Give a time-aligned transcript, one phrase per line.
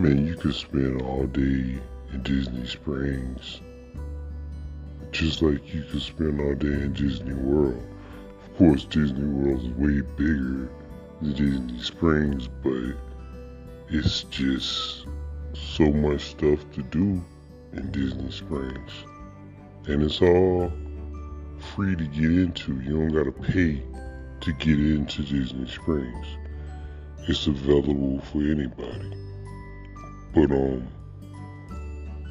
[0.00, 1.78] Man, you could spend all day
[2.10, 3.60] in Disney Springs.
[5.12, 7.86] Just like you could spend all day in Disney World.
[8.42, 10.70] Of course, Disney World is way bigger
[11.20, 12.94] than Disney Springs, but
[13.90, 15.04] it's just
[15.52, 17.22] so much stuff to do
[17.74, 18.92] in Disney Springs.
[19.86, 20.72] And it's all
[21.74, 22.80] free to get into.
[22.80, 23.82] You don't gotta pay
[24.40, 26.26] to get into Disney Springs.
[27.28, 29.29] It's available for anybody.
[30.34, 30.88] But um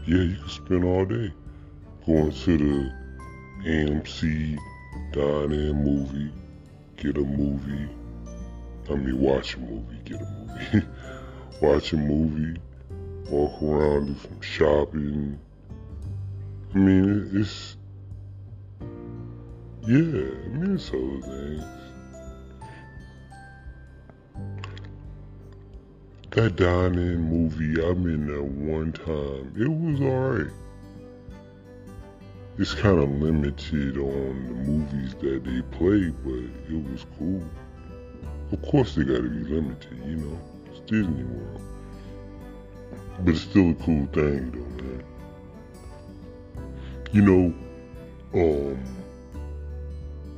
[0.06, 1.32] yeah, you can spend all day
[2.06, 2.92] going to the
[3.64, 4.58] AMC
[5.12, 6.32] dine-in movie,
[6.98, 7.90] get a movie.
[8.90, 10.88] I mean, watch a movie, get a movie.
[11.62, 12.60] watch a movie,
[13.30, 15.40] walk around, do some shopping.
[16.74, 17.78] I mean, it's
[19.84, 21.79] yeah, I mean, it's other things.
[26.32, 29.52] That dine-in movie, I'm in there one time.
[29.58, 30.54] It was alright.
[32.60, 37.44] It's kind of limited on the movies that they play, but it was cool.
[38.52, 40.40] Of course, they got to be limited, you know.
[40.70, 41.62] It's Disney World,
[43.22, 45.04] but it's still a cool thing, though, man.
[47.12, 47.54] You know,
[48.36, 48.84] um,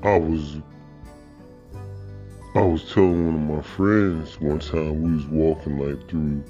[0.04, 0.56] I was
[2.54, 6.44] I was telling one of my friends one time we was walking like through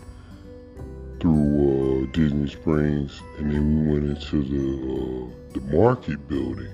[1.20, 6.72] through uh, Disney Springs, and then we went into the uh, the market building.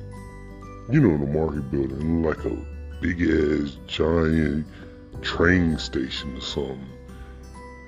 [0.89, 2.57] You know the market building, like a
[3.01, 4.65] big ass giant
[5.21, 6.89] train station or something.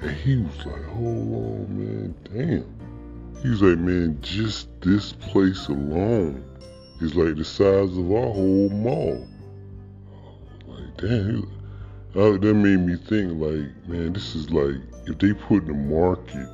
[0.01, 5.69] And he was like, "Hold on, man, damn." He was like, "Man, just this place
[5.69, 6.43] alone
[6.99, 9.25] is like the size of our whole mall."
[10.99, 11.49] Damn,
[12.13, 14.75] uh, that made me think like, man, this is like
[15.05, 16.49] if they put the market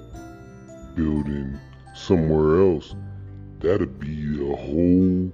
[0.96, 1.60] building
[1.96, 2.94] somewhere else,
[3.60, 5.32] that'd be a whole,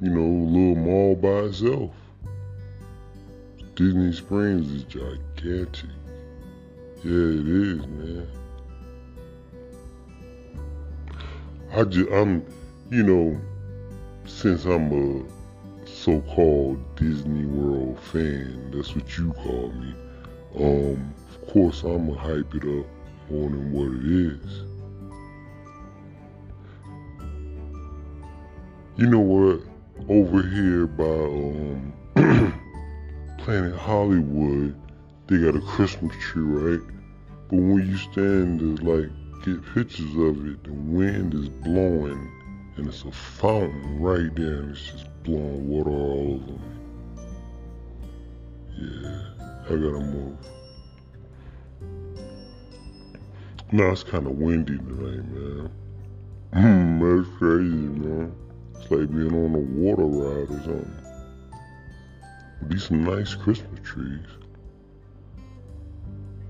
[0.00, 1.90] you know, little mall by itself.
[3.74, 5.90] Disney Springs is gigantic.
[7.02, 8.28] Yeah, it is, man.
[11.74, 12.44] I just, I'm,
[12.90, 13.40] you know,
[14.26, 15.41] since I'm a
[16.02, 18.72] so-called Disney World fan.
[18.74, 19.94] That's what you call me.
[20.56, 22.86] Um, of course, I'ma hype it up
[23.30, 24.62] more than what it is.
[28.96, 29.60] You know what?
[30.08, 31.92] Over here by um,
[33.38, 34.74] Planet Hollywood,
[35.28, 36.80] they got a Christmas tree, right?
[37.48, 39.08] But when you stand to like
[39.44, 42.41] get pictures of it, the wind is blowing
[42.76, 46.58] and it's a fountain right there and it's just blowing water all over me.
[48.78, 49.22] Yeah,
[49.66, 50.36] I gotta move.
[53.70, 55.70] Now it's kind of windy tonight, man.
[56.52, 58.34] Hmm, that's crazy, man.
[58.74, 61.02] It's like being on a water ride or something.
[62.78, 64.26] Some nice Christmas trees.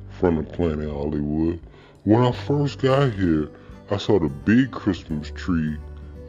[0.08, 1.60] From the planet Hollywood.
[2.04, 3.50] When I first got here,
[3.90, 5.76] I saw the big Christmas tree.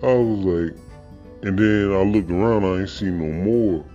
[0.04, 0.78] I was like,
[1.44, 3.86] and then I looked around, I ain't seen no more.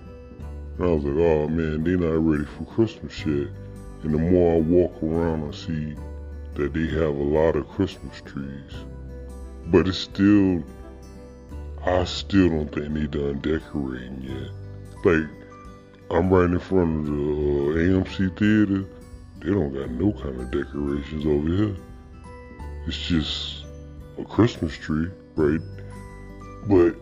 [0.79, 3.49] And I was like, oh man, they not ready for Christmas yet.
[4.03, 5.95] And the more I walk around, I see
[6.55, 8.73] that they have a lot of Christmas trees.
[9.67, 10.65] But it's still,
[11.85, 15.05] I still don't think they done decorating yet.
[15.05, 15.29] Like,
[16.11, 18.89] I'm right in front of the uh, AMC theater.
[19.41, 21.77] They don't got no kind of decorations over here.
[22.87, 23.65] It's just
[24.19, 25.61] a Christmas tree, right?
[26.67, 26.97] But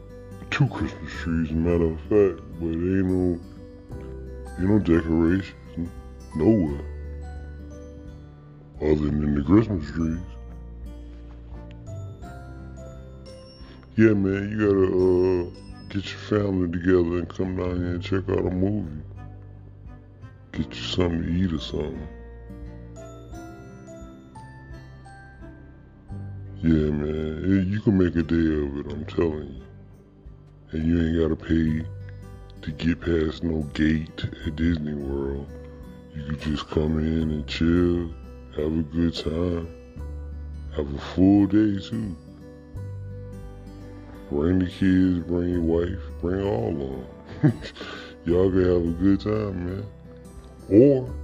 [0.51, 3.41] two Christmas trees, matter of fact, but ain't no
[4.59, 5.91] ain't no decorations
[6.35, 6.81] nowhere
[8.81, 10.19] other than the Christmas trees.
[13.97, 15.51] Yeah, man, you gotta uh,
[15.89, 19.03] get your family together and come down here and check out a movie.
[20.53, 22.09] Get you something to eat or something.
[26.67, 29.67] Yeah, man, you can make a day of it, I'm telling you
[30.73, 31.87] and you ain't gotta pay
[32.63, 35.49] to get past no gate at Disney World.
[36.13, 38.11] You can just come in and chill,
[38.57, 39.69] have a good time,
[40.75, 42.17] have a full day too.
[44.29, 46.79] Bring the kids, bring your wife, bring all of
[47.43, 47.63] them.
[48.25, 49.87] Y'all can have a good time, man.
[50.69, 51.15] Or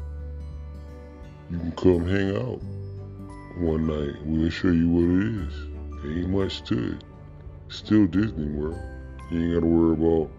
[1.51, 2.61] you can come hang out
[3.57, 4.17] one night.
[4.25, 5.73] We'll show you what it is.
[6.05, 7.05] Ain't much to it.
[7.69, 8.81] Still Disney World.
[9.31, 10.31] You ain't gotta worry about,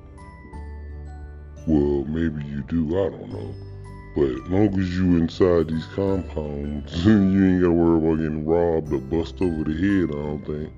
[1.67, 3.55] well, maybe you do, I don't know.
[4.15, 8.93] But as long as you inside these compounds, you ain't gotta worry about getting robbed
[8.93, 10.73] or bust over the head, I don't think.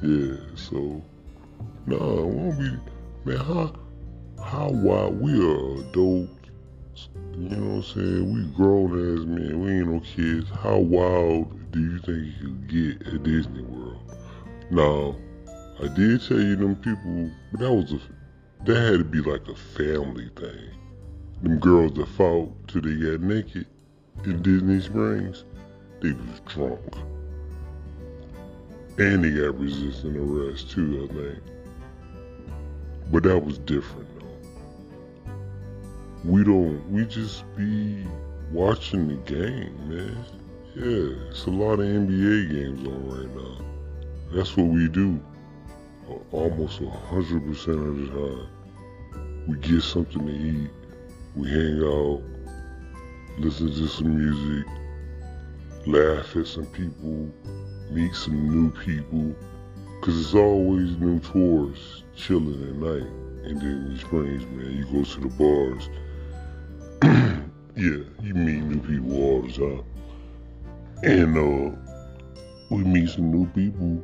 [0.00, 1.02] Yeah, so
[1.86, 2.70] nah, it won't be
[3.24, 3.72] man, how
[4.42, 6.37] how wild we are adults.
[7.32, 8.34] You know what I'm saying?
[8.34, 10.50] We grown ass men, we ain't no kids.
[10.50, 14.00] How wild do you think you could get at Disney World?
[14.70, 15.16] Now,
[15.82, 18.00] I did tell you them people, but that was a
[18.64, 20.70] that had to be like a family thing.
[21.42, 23.66] Them girls that fought till they got naked
[24.24, 25.44] in Disney Springs,
[26.00, 26.80] they was drunk.
[28.98, 31.38] And they got resisting arrest too, I think.
[33.12, 34.08] But that was different.
[36.28, 38.06] We don't, we just be
[38.52, 40.24] watching the game, man.
[40.76, 43.64] Yeah, it's a lot of NBA games on right now.
[44.32, 45.20] That's what we do.
[46.30, 49.46] Almost 100% of the time.
[49.48, 50.70] We get something to eat
[51.38, 52.20] we hang out,
[53.38, 54.66] listen to some music,
[55.86, 57.30] laugh at some people,
[57.90, 59.36] meet some new people.
[60.00, 63.08] Cause it's always new tours chilling at night.
[63.44, 65.88] And then in the Springs, man, you go to the bars.
[67.78, 69.84] Yeah, you meet new people all the time.
[71.04, 71.78] And uh
[72.70, 74.02] we meet some new people.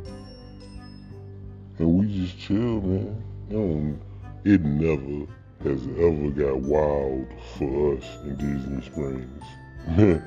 [1.78, 3.22] And we just chill, man.
[3.50, 3.98] Know,
[4.44, 5.26] it never
[5.64, 7.26] has ever got wild
[7.58, 9.44] for us in Disney Springs.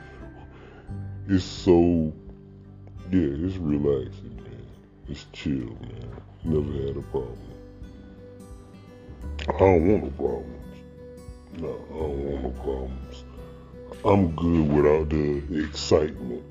[1.30, 2.12] it's so,
[3.12, 4.66] yeah, it's relaxing, man.
[5.08, 6.12] It's chill, man.
[6.44, 7.38] Never had a problem.
[9.48, 10.58] I don't want no problems.
[11.60, 13.24] No, I don't want no problems.
[14.06, 16.44] I'm good without the excitement.